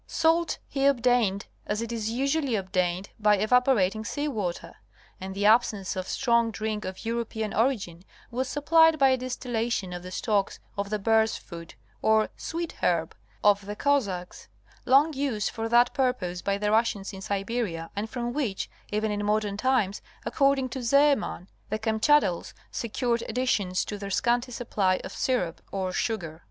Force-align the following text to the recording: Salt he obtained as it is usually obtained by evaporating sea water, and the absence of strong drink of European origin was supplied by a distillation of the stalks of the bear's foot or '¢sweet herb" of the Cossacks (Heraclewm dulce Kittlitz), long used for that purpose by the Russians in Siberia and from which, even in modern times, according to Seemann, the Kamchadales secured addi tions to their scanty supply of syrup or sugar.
Salt 0.07 0.57
he 0.67 0.87
obtained 0.87 1.45
as 1.67 1.79
it 1.79 1.91
is 1.91 2.09
usually 2.09 2.55
obtained 2.55 3.09
by 3.19 3.37
evaporating 3.37 4.03
sea 4.03 4.27
water, 4.27 4.73
and 5.19 5.35
the 5.35 5.45
absence 5.45 5.95
of 5.95 6.07
strong 6.07 6.49
drink 6.49 6.85
of 6.85 7.05
European 7.05 7.53
origin 7.53 8.01
was 8.31 8.49
supplied 8.49 8.97
by 8.97 9.09
a 9.09 9.17
distillation 9.17 9.93
of 9.93 10.01
the 10.01 10.09
stalks 10.09 10.57
of 10.75 10.89
the 10.89 10.97
bear's 10.97 11.37
foot 11.37 11.75
or 12.01 12.29
'¢sweet 12.29 12.71
herb" 12.81 13.13
of 13.43 13.67
the 13.67 13.75
Cossacks 13.75 14.47
(Heraclewm 14.47 14.53
dulce 14.55 14.79
Kittlitz), 14.79 14.91
long 14.91 15.13
used 15.13 15.49
for 15.51 15.69
that 15.69 15.93
purpose 15.93 16.41
by 16.41 16.57
the 16.57 16.71
Russians 16.71 17.13
in 17.13 17.21
Siberia 17.21 17.91
and 17.95 18.09
from 18.09 18.33
which, 18.33 18.71
even 18.91 19.11
in 19.11 19.23
modern 19.23 19.55
times, 19.55 20.01
according 20.25 20.69
to 20.69 20.79
Seemann, 20.79 21.45
the 21.69 21.77
Kamchadales 21.77 22.55
secured 22.71 23.21
addi 23.29 23.47
tions 23.47 23.85
to 23.85 23.99
their 23.99 24.09
scanty 24.09 24.51
supply 24.51 24.95
of 25.03 25.11
syrup 25.11 25.61
or 25.71 25.91
sugar. 25.93 26.39